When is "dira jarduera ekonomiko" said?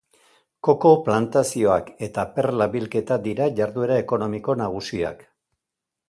3.27-4.57